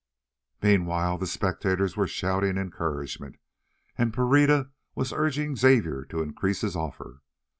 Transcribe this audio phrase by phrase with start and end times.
[0.63, 3.35] Meanwhile the spectators were shouting encouragement,
[3.99, 7.21] and Pereira was urging Xavier to increase his offer.